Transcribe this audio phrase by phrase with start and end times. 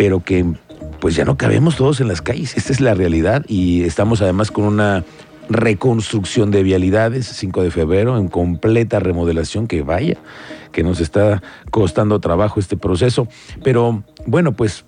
[0.00, 0.46] pero que
[0.98, 2.56] pues ya no cabemos todos en las calles.
[2.56, 5.04] Esta es la realidad y estamos además con una
[5.50, 10.16] reconstrucción de vialidades, 5 de febrero, en completa remodelación, que vaya,
[10.72, 13.28] que nos está costando trabajo este proceso.
[13.62, 14.86] Pero bueno, pues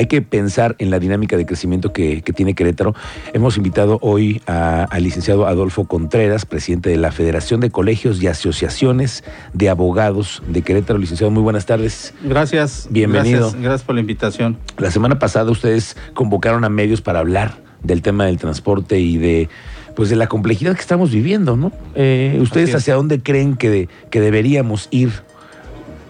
[0.00, 2.94] hay que pensar en la dinámica de crecimiento que, tiene Querétaro.
[3.34, 9.24] Hemos invitado hoy al licenciado Adolfo Contreras, presidente de la Federación de Colegios y Asociaciones
[9.52, 10.98] de Abogados de Querétaro.
[10.98, 12.14] Licenciado, muy buenas tardes.
[12.22, 12.88] Gracias.
[12.88, 13.40] Bienvenido.
[13.40, 14.56] Gracias, gracias por la invitación.
[14.78, 19.50] La semana pasada ustedes convocaron a medios para hablar del tema del transporte y de
[19.96, 21.72] pues de la complejidad que estamos viviendo, ¿no?
[21.94, 25.10] Eh, ¿Ustedes hacia dónde creen que, que deberíamos ir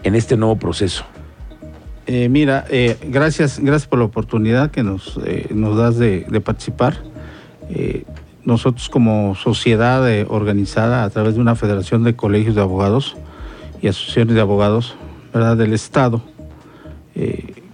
[0.05, 1.05] en este nuevo proceso?
[2.13, 7.05] Eh, mira, eh, gracias, gracias por la oportunidad que nos, eh, nos das de, participar.
[8.45, 13.17] nosotros como sociedad organizada a través de una federación de colegios de abogados
[13.81, 14.97] y asociaciones de abogados
[15.33, 15.57] ¿verdad?
[15.57, 16.21] del Estado,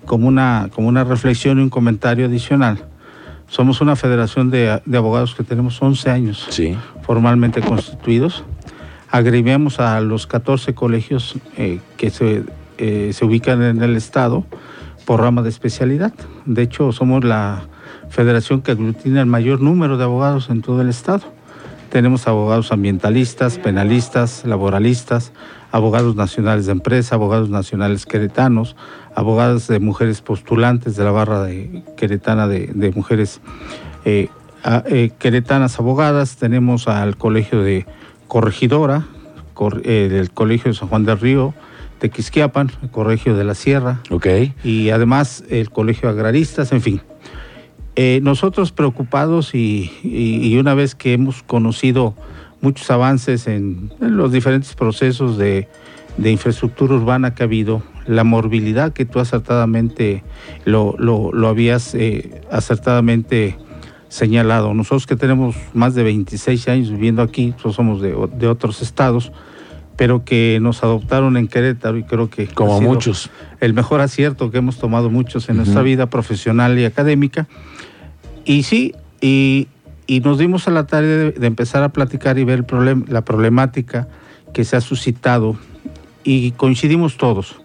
[0.04, 2.84] como, una, como una reflexión y un comentario adicional,
[3.48, 6.46] somos una federación de, abogados que tenemos 11 años
[7.06, 8.44] formalmente constituidos.
[9.10, 11.36] Agremiamos a los 14 colegios
[11.96, 12.44] que se
[12.78, 14.44] eh, se ubican en el Estado
[15.04, 16.12] por rama de especialidad.
[16.44, 17.62] De hecho, somos la
[18.08, 21.22] federación que aglutina el mayor número de abogados en todo el Estado.
[21.90, 25.32] Tenemos abogados ambientalistas, penalistas, laboralistas,
[25.70, 28.76] abogados nacionales de empresa, abogados nacionales queretanos,
[29.14, 33.40] abogadas de mujeres postulantes de la barra de, queretana de, mujeres
[34.04, 34.28] eh,
[34.86, 36.36] eh, queretanas abogadas.
[36.36, 37.86] Tenemos al colegio de
[38.26, 39.06] corregidora,
[39.84, 41.54] del colegio de San Juan del Río,
[41.98, 44.00] Tequisquiapan, el Colegio de la Sierra.
[44.10, 44.26] Ok.
[44.64, 47.00] Y además el Colegio Agraristas, en fin.
[47.98, 52.14] Eh, nosotros preocupados y, una vez que hemos conocido
[52.60, 55.66] muchos avances en, los diferentes procesos de,
[56.22, 60.22] infraestructura urbana que ha habido, la morbilidad que tú acertadamente
[60.64, 63.56] lo, lo, habías eh, acertadamente
[64.08, 64.74] señalado.
[64.74, 69.32] Nosotros que tenemos más de 26 años viviendo aquí, nosotros somos de, de otros estados,
[69.96, 73.30] pero que nos adoptaron en Querétaro y creo que como muchos.
[73.60, 77.46] el mejor acierto que hemos tomado muchos en nuestra vida profesional y académica.
[78.44, 79.68] Y sí y,
[80.22, 84.08] nos dimos a la tarea de, empezar a platicar y ver el la problemática
[84.52, 85.56] que se ha suscitado.
[86.24, 87.60] Y coincidimos todos.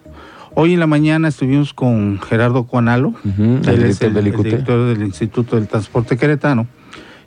[0.53, 6.17] Hoy en la mañana estuvimos con Gerardo Cuanalo el, el director del Instituto del Transporte
[6.17, 6.67] Queretano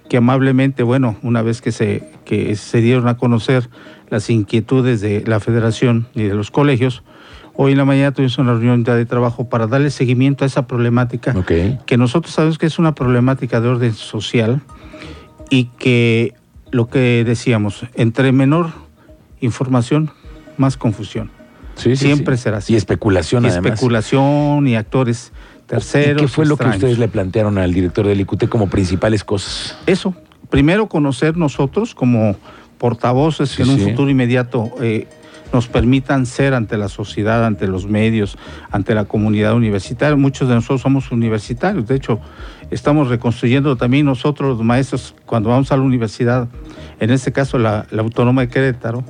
[0.08, 3.68] que amablemente, bueno, una vez que se, que se dieron a conocer
[4.10, 7.02] las inquietudes de la federación y de los colegios,
[7.54, 11.34] hoy en la mañana tuvimos una reunión de trabajo para darle seguimiento a esa problemática,
[11.86, 14.60] que nosotros sabemos que es una problemática de orden social
[15.50, 16.34] y que
[16.70, 18.72] lo que decíamos, entre menor
[19.40, 20.10] información,
[20.56, 21.30] más confusión.
[21.76, 22.72] Siempre será así.
[22.72, 25.32] Y especulación, y especulación y actores
[25.66, 26.22] terceros.
[26.22, 29.76] ¿Qué fue lo que ustedes le plantearon al director del ICUT como principales cosas?
[29.86, 30.14] Eso.
[30.50, 32.36] Primero, conocer nosotros como
[32.78, 35.06] portavoces que en un futuro inmediato eh,
[35.54, 38.36] nos permitan ser ante la sociedad, ante los medios,
[38.70, 40.16] ante la comunidad universitaria.
[40.16, 42.20] Muchos de nosotros somos universitarios, de hecho,
[42.70, 46.48] estamos reconstruyendo también nosotros, los maestros, cuando vamos a la universidad,
[46.98, 49.04] en este caso la, Autónoma de Querétaro,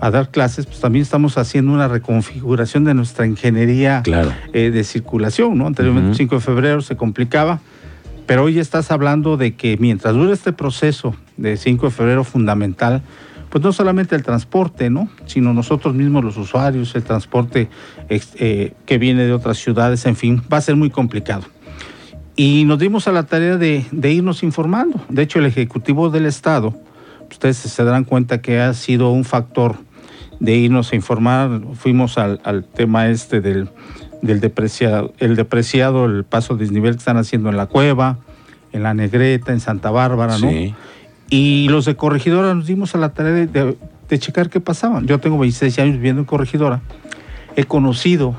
[0.00, 4.04] a dar clases, pues también estamos haciendo una reconfiguración de nuestra ingeniería
[4.52, 5.66] eh, de circulación, ¿no?
[5.66, 7.58] Anteriormente, el 5 de febrero se complicaba,
[8.28, 13.00] pero hoy estás hablando de que mientras dure este proceso de 5 de febrero fundamental,
[13.48, 15.08] pues no solamente el transporte, ¿no?
[15.24, 17.70] Sino nosotros mismos los usuarios, el transporte
[18.10, 21.44] eh, que viene de otras ciudades, en fin, va a ser muy complicado.
[22.36, 25.00] Y nos dimos a la tarea de, irnos informando.
[25.08, 26.78] De hecho, el Ejecutivo del Estado,
[27.30, 29.76] ustedes se darán cuenta que ha sido un factor
[30.38, 31.62] de irnos a informar.
[31.76, 33.70] Fuimos al, tema este del,
[34.22, 38.18] del depreciado, el depreciado, el paso desnivel que están haciendo en la cueva,
[38.72, 40.50] en la Negreta, en Santa Bárbara, ¿no?
[40.50, 40.74] Sí.
[41.30, 45.02] Y los de Corregidora nos dimos a la tarea de, checar qué pasaba.
[45.04, 46.80] Yo tengo 26 años viviendo en Corregidora.
[47.56, 48.34] He conocido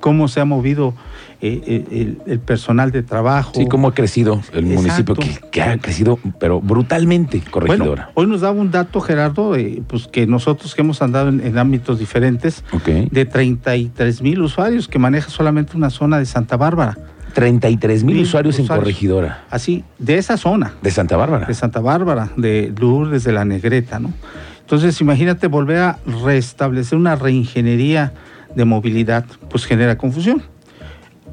[0.00, 0.94] cómo se ha movido
[1.40, 3.52] eh, eh, el, personal de trabajo.
[3.54, 5.14] Sí, cómo ha crecido el municipio,
[5.50, 8.10] que, ha crecido, pero brutalmente, Corregidora.
[8.14, 9.54] hoy nos daba un dato, Gerardo,
[9.86, 12.64] pues que nosotros que hemos andado en, ámbitos diferentes,
[13.10, 16.96] de 33 mil usuarios que maneja solamente una zona de Santa Bárbara.
[17.34, 19.44] 33 mil usuarios, en Corregidora.
[19.48, 20.74] Así, de esa zona.
[20.82, 21.46] De Santa Bárbara.
[21.46, 24.12] De Santa Bárbara, de Lourdes, de la Negreta, ¿no?
[24.60, 28.12] Entonces, imagínate volver a restablecer una reingeniería
[28.54, 30.42] de movilidad, pues genera confusión.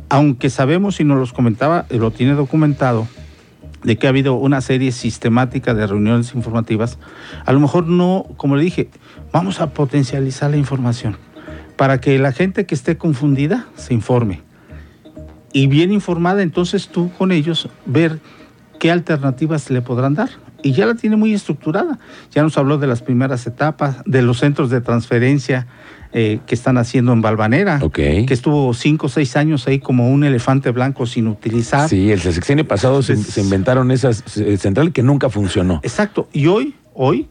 [0.09, 3.07] Aunque sabemos, y nos los comentaba, lo tiene documentado,
[3.83, 6.97] de que ha habido una serie sistemática de reuniones informativas,
[7.45, 8.89] a lo mejor no, como le dije,
[9.31, 11.17] vamos a potencializar la información
[11.75, 14.41] para que la gente que esté confundida se informe
[15.55, 18.19] y bien informada, entonces tú con ellos ver
[18.77, 20.29] qué alternativas le podrán dar.
[20.65, 21.99] Y ya la tiene muy estructurada.
[22.31, 25.67] Ya nos habló de las primeras etapas, de los centros de transferencia
[26.11, 30.23] eh, que están haciendo en Balvanera, que estuvo cinco o seis años ahí como un
[30.23, 31.87] elefante blanco sin utilizar.
[31.87, 35.81] Sí, el sexenio pasado se, inventaron esas eh, centrales que nunca funcionó.
[35.83, 36.27] Exacto.
[36.33, 37.27] Y hoy, hoy,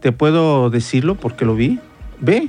[0.00, 1.80] te puedo decirlo porque lo vi,
[2.18, 2.48] ve,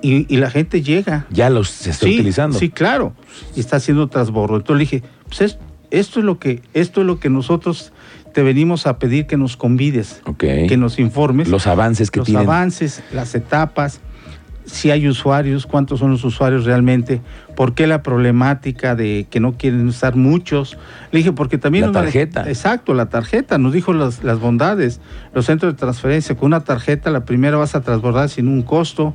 [0.00, 1.26] y, la gente llega.
[1.28, 2.58] Ya los se está utilizando.
[2.58, 3.12] Sí, claro.
[3.54, 4.56] Y está haciendo trasbordo.
[4.56, 5.58] Entonces le dije, pues
[5.90, 7.92] esto es lo que, esto es lo que nosotros
[8.32, 11.48] te venimos a pedir que nos convides, que nos informes.
[11.48, 12.44] Los avances que tienen.
[12.44, 14.00] Los avances, las etapas,
[14.70, 17.20] si hay usuarios, cuántos son los usuarios realmente,
[17.56, 20.78] por qué la problemática de que no quieren usar muchos.
[21.10, 21.86] Le dije, porque también...
[21.86, 22.48] La tarjeta.
[22.48, 25.00] exacto, la tarjeta, nos dijo las, las bondades.
[25.34, 29.14] Los centros de transferencia, con una tarjeta, la primera vas a transbordar sin un costo,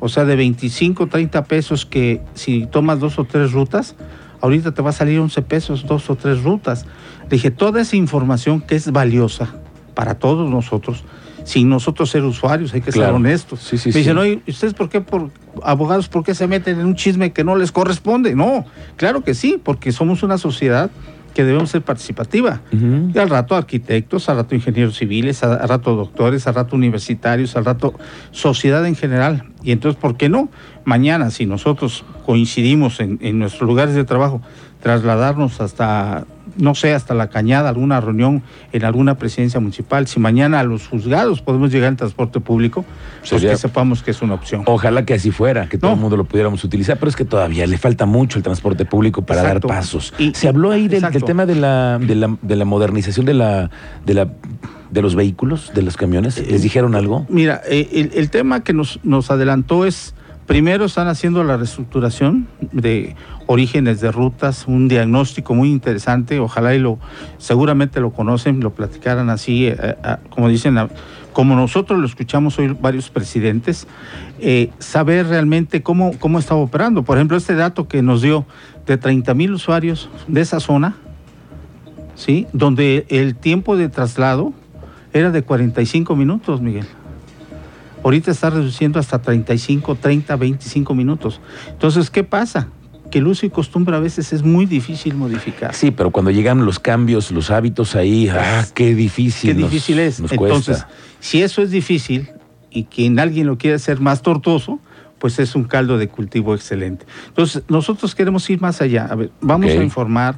[0.00, 3.94] o sea, de 25, 30 pesos que si tomas dos o tres rutas,
[4.40, 6.86] ahorita te va a salir 11 pesos, dos o tres rutas.
[7.24, 9.54] Le dije, toda esa información que es valiosa
[9.94, 11.04] para todos nosotros,
[11.44, 13.60] sin nosotros ser usuarios, hay que ser honestos.
[13.60, 15.30] Sí, sí, Me dicen, oye, ¿ustedes por qué, por
[15.62, 18.34] abogados, por qué se meten en un chisme que no les corresponde?
[18.34, 18.64] No,
[18.96, 20.90] claro que sí, porque somos una sociedad
[21.36, 22.62] que debemos ser participativa.
[22.72, 27.66] Y al rato arquitectos, al rato ingenieros civiles, al rato doctores, al rato universitarios, al
[27.66, 27.92] rato
[28.30, 29.44] sociedad en general.
[29.62, 30.48] Y entonces, ¿por qué no?
[30.86, 34.40] Mañana, si nosotros coincidimos en, en nuestros lugares de trabajo,
[34.80, 36.24] trasladarnos hasta
[36.56, 40.06] no sé, hasta la cañada, alguna reunión en alguna presidencia municipal.
[40.06, 42.84] Si mañana a los juzgados podemos llegar en transporte público,
[43.28, 44.62] pues que sepamos que es una opción.
[44.66, 47.66] Ojalá que así fuera, que todo el mundo lo pudiéramos utilizar, pero es que todavía
[47.66, 50.14] le falta mucho el transporte público para dar pasos.
[50.18, 53.70] Y, Se habló ahí del, tema de la, de la, de la modernización de la,
[54.04, 54.28] de la
[54.90, 56.38] de los vehículos, de los camiones?
[56.38, 57.26] ¿Les eh, dijeron algo?
[57.28, 60.14] Mira, eh, el, el, tema que nos, nos adelantó es
[60.46, 63.16] Primero están haciendo la reestructuración de
[63.46, 67.00] orígenes de rutas, un diagnóstico muy interesante, ojalá y lo,
[67.38, 69.96] seguramente lo conocen, lo platicaran así, eh, eh,
[70.30, 70.76] como dicen,
[71.32, 73.88] como nosotros lo escuchamos hoy varios presidentes,
[74.38, 77.02] eh, saber realmente cómo, cómo estaba operando.
[77.02, 78.46] Por ejemplo, este dato que nos dio
[78.86, 80.94] de 30 mil usuarios de esa zona,
[82.14, 82.46] ¿sí?
[82.52, 84.52] donde el tiempo de traslado
[85.12, 86.86] era de 45 minutos, Miguel.
[88.06, 91.40] Ahorita está reduciendo hasta 35, 30, 25 minutos.
[91.68, 92.68] Entonces, ¿qué pasa?
[93.10, 95.74] que el uso y costumbre a veces es muy difícil modificar.
[95.74, 99.56] Sí, pero cuando llegan los cambios, los hábitos ahí, ah, qué difícil.
[99.56, 100.20] Qué difícil es.
[100.20, 100.86] Entonces,
[101.18, 102.30] si eso es difícil
[102.70, 104.78] y quien alguien lo quiere hacer más tortuoso,
[105.18, 107.06] pues es un caldo de cultivo excelente.
[107.26, 109.06] Entonces, nosotros queremos ir más allá.
[109.06, 110.36] A ver, vamos a informar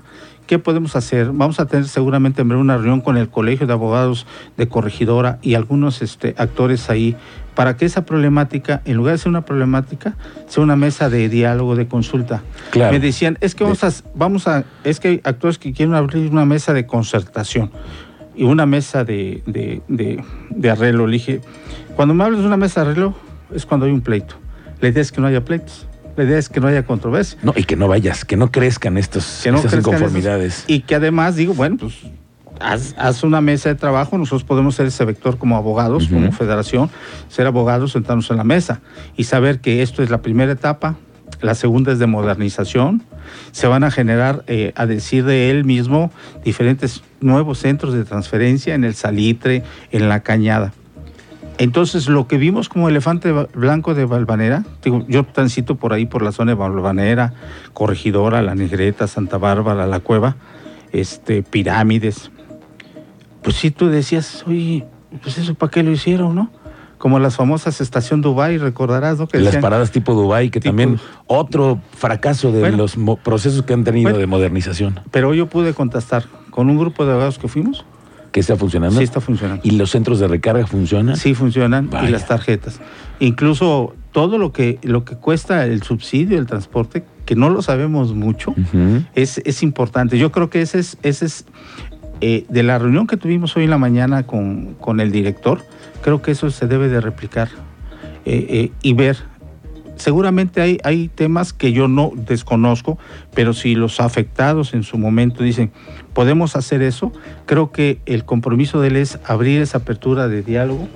[0.49, 1.31] qué podemos hacer.
[1.33, 4.27] Vamos a tener seguramente en breve una reunión con el Colegio de Abogados
[4.57, 7.17] de Corregidora y algunos este, actores ahí
[7.59, 10.15] para que esa problemática, en lugar de ser una problemática,
[10.47, 12.45] sea una mesa de diálogo, de consulta.
[12.73, 16.31] Me decían, es que vamos a, vamos a, es que hay actores que quieren abrir
[16.31, 17.73] una mesa de concertación
[18.37, 21.09] y una mesa de, de, arreglo.
[21.09, 21.41] Le dije,
[21.97, 23.17] cuando me hablas de una mesa de arreglo,
[23.53, 24.37] es cuando hay un pleito.
[24.81, 25.89] La idea es que no haya pleitos.
[26.15, 27.41] La idea es que no haya controversia.
[27.43, 30.63] No, y que no vayas, que no crezcan estos, estas inconformidades.
[30.69, 31.95] y que además digo, bueno, pues
[32.61, 36.91] haz, una mesa de trabajo, nosotros podemos ser ese vector como abogados, como federación,
[37.29, 38.81] ser abogados, sentarnos en la mesa
[39.17, 40.97] y saber que esto es la primera etapa,
[41.41, 43.03] la segunda es de modernización,
[43.53, 46.11] se van a generar, eh, a decir de él mismo,
[46.45, 50.73] diferentes nuevos centros de transferencia en el salitre, en la cañada.
[51.59, 56.23] Entonces, lo que vimos como elefante blanco de Valvanera, digo, yo transito por ahí, por
[56.23, 57.35] la zona de Valvanera,
[57.73, 60.37] Corregidora, La Negreta, Santa Bárbara, La Cueva,
[60.93, 62.31] este, Pirámides,
[63.43, 64.85] pues sí tú decías, oye,
[65.23, 66.51] pues eso para qué lo hicieron, ¿no?
[66.99, 69.29] Como las famosas estación Dubai, recordarás, ¿no?
[69.29, 74.19] Que las paradas tipo Dubai, que también otro fracaso de los procesos que han tenido
[74.19, 75.01] de modernización.
[75.13, 77.85] Pero yo pude contestar con un grupo de abogados que fuimos.
[78.33, 78.99] ¿Que está funcionando?
[78.99, 79.63] Sí, está funcionando.
[79.65, 81.17] ¿Y los centros de recarga funcionan?
[81.17, 81.89] Sí, funcionan.
[82.05, 82.81] Y las tarjetas.
[83.21, 88.13] Incluso todo lo que, lo que cuesta el subsidio, el transporte, que no lo sabemos
[88.13, 88.55] mucho,
[89.15, 90.19] es, es importante.
[90.19, 91.47] Yo creo que ese es, ese es
[92.21, 95.61] eh, de la reunión que tuvimos hoy en la mañana con, con el director,
[96.03, 97.49] creo que eso se debe de replicar
[98.25, 99.17] eh, eh, y ver.
[99.97, 102.99] Seguramente hay, hay temas que yo no desconozco,
[103.35, 105.73] pero si los afectados en su momento dicen,
[106.13, 107.13] podemos hacer eso,
[107.47, 110.87] creo que el compromiso de él es abrir esa apertura de diálogo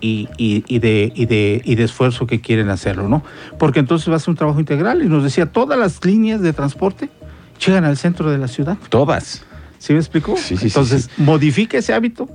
[0.00, 3.22] y, y, de, y, de, y de esfuerzo que quieren hacerlo, ¿no?
[3.58, 6.54] Porque entonces va a ser un trabajo integral y nos decía, todas las líneas de
[6.54, 7.10] transporte
[7.64, 8.78] llegan al centro de la ciudad.
[8.88, 9.44] Todas.
[9.80, 10.36] ¿Sí me explico?
[10.36, 12.28] Sí, sí, entonces, modifique ese hábito,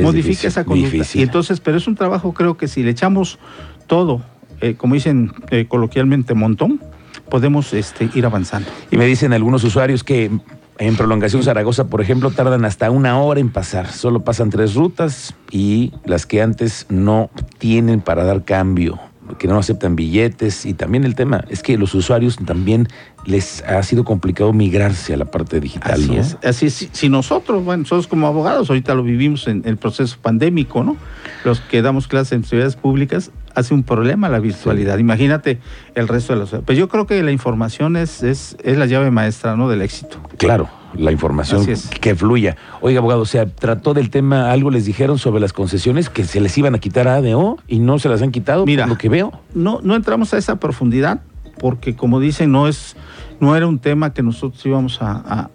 [0.00, 1.04] modifique esa conducta.
[1.14, 3.40] Y entonces, pero es un trabajo, creo que si le echamos
[3.88, 4.22] todo,
[4.60, 6.80] eh, como dicen eh, coloquialmente, montón,
[7.28, 8.70] podemos este, ir avanzando.
[8.92, 10.30] Y me dicen algunos usuarios que
[10.78, 13.90] en prolongación Zaragoza, por ejemplo, tardan hasta una hora en pasar.
[13.90, 19.00] Solo pasan tres rutas y las que antes no tienen para dar cambio
[19.38, 22.88] que no aceptan billetes y también el tema es que los usuarios también
[23.24, 25.94] les ha sido complicado migrarse a la parte digital.
[25.94, 26.88] Así es, así es.
[26.92, 30.96] Si nosotros, bueno, nosotros como abogados, ahorita lo vivimos en el proceso pandémico, ¿no?
[31.44, 34.98] Los que damos clases en sociedades públicas, hace un problema la virtualidad.
[34.98, 35.58] Imagínate
[35.94, 36.50] el resto de los...
[36.64, 39.68] Pues yo creo que la información es, es, es la llave maestra, ¿no?
[39.68, 40.18] Del éxito.
[40.36, 41.66] Claro la información
[42.00, 42.56] que fluya.
[42.80, 46.40] Oiga, abogado, o sea, trató del tema, algo les dijeron sobre las concesiones que se
[46.40, 49.08] les iban a quitar a ADO y no se las han quitado, Mira, lo que
[49.08, 49.32] veo.
[49.54, 51.20] No, no entramos a esa profundidad
[51.58, 52.96] porque, como dicen, no es,
[53.40, 55.50] no era un tema que nosotros íbamos a,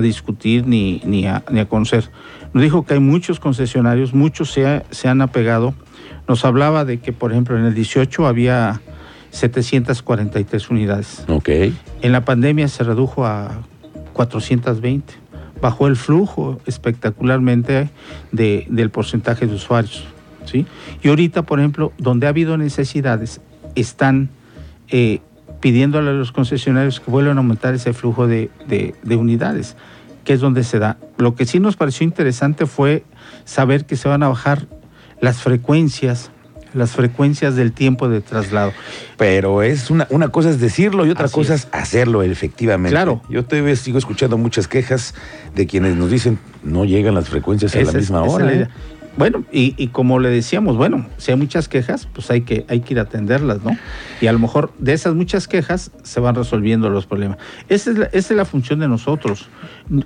[0.00, 2.10] discutir ni, ni, a, ni a conocer.
[2.52, 5.74] Nos dijo que hay muchos concesionarios, muchos se, se han apegado.
[6.28, 8.80] Nos hablaba de que, por ejemplo, en el 18 había
[9.30, 11.24] 743 unidades.
[11.28, 11.48] Ok.
[12.02, 13.62] En la pandemia se redujo a
[14.12, 15.14] 420.
[15.60, 17.90] Bajó el flujo espectacularmente
[18.32, 20.04] de, del porcentaje de usuarios.
[20.44, 20.66] ¿sí?
[21.02, 23.40] Y ahorita, por ejemplo, donde ha habido necesidades,
[23.74, 24.30] están
[24.88, 25.20] eh,
[25.60, 29.76] pidiéndole a los concesionarios que vuelvan a aumentar ese flujo de, de unidades,
[30.24, 30.98] que es donde se da.
[31.18, 33.04] Lo que sí nos pareció interesante fue
[33.44, 34.66] saber que se van a bajar
[35.20, 36.30] las frecuencias
[36.76, 38.72] las frecuencias del tiempo de traslado.
[39.16, 41.68] Pero es una, una cosa es decirlo y otra cosa es.
[41.72, 42.90] hacerlo efectivamente.
[42.90, 43.22] Claro.
[43.28, 45.14] Yo te sigo escuchando muchas quejas
[45.54, 48.52] de quienes nos dicen no llegan las frecuencias a la misma hora.
[48.52, 48.68] ¿eh?
[49.16, 52.94] Bueno, y, como le decíamos, bueno, si hay muchas quejas, pues hay que, hay que
[52.94, 53.70] ir a atenderlas, ¿no?
[54.20, 57.38] Y a lo mejor de esas muchas quejas se van resolviendo los problemas.
[57.68, 59.48] Esa es la, esa es la función de nosotros.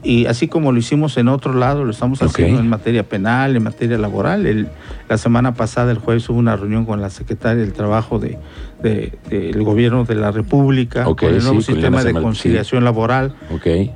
[0.05, 3.65] Y así como lo hicimos en otro lado, lo estamos haciendo en materia penal, en
[3.65, 4.47] materia laboral.
[4.47, 4.69] El,
[5.09, 8.39] la semana pasada, el jueves, hubo una reunión con la secretaria del Trabajo de,
[8.81, 13.35] del Gobierno de la República, con el nuevo sistema de conciliación laboral,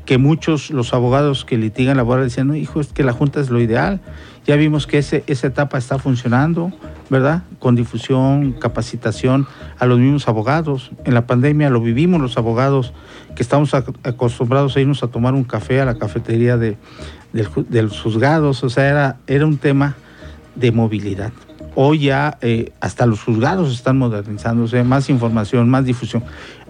[0.04, 3.50] que muchos, los abogados que litigan laboral, decían, no, hijo, es que la Junta es
[3.50, 4.00] lo ideal
[4.46, 6.70] ya vimos que ese, esa etapa está funcionando,
[7.08, 7.44] ¿verdad?
[7.58, 9.46] Con difusión, capacitación
[9.78, 10.90] a los mismos abogados.
[11.04, 12.92] En la pandemia lo vivimos los abogados
[13.34, 16.76] que estamos acostumbrados a irnos a tomar un café a la cafetería de,
[17.32, 18.62] los juzgados.
[18.64, 19.96] O sea, era, era un tema
[20.54, 21.32] de movilidad.
[21.74, 26.22] Hoy ya eh, hasta los juzgados están modernizándose, más información, más difusión.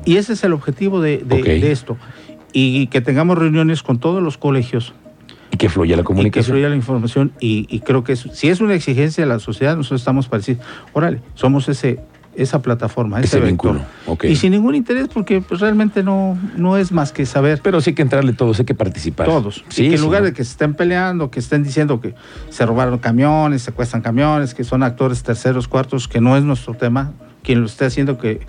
[0.04, 1.98] Y ese es el objetivo de, de esto.
[2.52, 4.94] Y que tengamos reuniones con todos los colegios
[5.54, 6.42] y que fluya la comunicación.
[6.42, 7.32] Y que fluya la información.
[7.38, 10.58] Y, creo que si es una exigencia de la sociedad, nosotros estamos para decir,
[10.92, 12.00] órale, somos ese
[12.36, 13.80] esa plataforma, ese, vehículo.
[14.24, 17.60] Y sin ningún interés, porque pues, realmente no, no es más que saber.
[17.62, 19.28] Pero sí que entrarle todos, hay que participar.
[19.28, 19.64] Todos.
[19.68, 22.16] Sí, y que en lugar de que se estén peleando, que estén diciendo que
[22.50, 26.74] se robaron camiones, se cuestan camiones, que son actores terceros, cuartos, que no es nuestro
[26.74, 27.12] tema,
[27.44, 28.40] quien lo esté haciendo, que,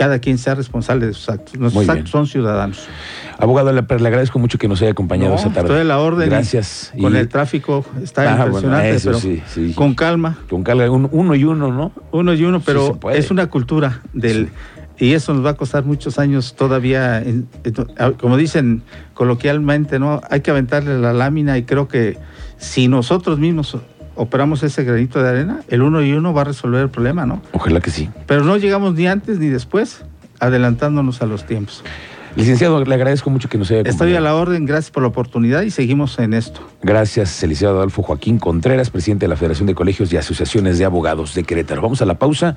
[0.00, 1.58] cada quien sea responsable de sus actos.
[1.58, 2.88] Nuestros actos son ciudadanos.
[3.36, 5.60] Abogado, le, agradezco mucho que nos haya acompañado esta tarde.
[5.68, 6.30] Estoy a la orden.
[6.30, 6.90] Gracias.
[6.98, 10.38] Con el tráfico está ah, impresionante, pero con calma.
[10.48, 11.92] Con calma, uno y uno, ¿no?
[12.12, 14.48] Uno y uno, pero es una cultura del...
[14.96, 17.22] Y eso nos va a costar muchos años todavía,
[18.18, 20.22] como dicen coloquialmente, ¿no?
[20.30, 22.16] Hay que aventarle la lámina y creo que
[22.56, 23.76] si nosotros mismos
[24.20, 27.40] operamos ese granito de arena, el uno y uno va a resolver el problema, ¿no?
[27.52, 28.10] Ojalá que sí.
[28.26, 30.04] Pero no llegamos ni antes ni después,
[30.40, 31.82] adelantándonos a los tiempos.
[32.36, 34.04] Licenciado, le agradezco mucho que nos haya acompañado.
[34.04, 36.60] Estoy a la orden, gracias por la oportunidad y seguimos en esto.
[36.82, 41.34] Gracias, licenciado Adolfo Joaquín Contreras, presidente de la Federación de Colegios y Asociaciones de Abogados
[41.34, 41.80] de Querétaro.
[41.80, 42.56] Vamos a la pausa.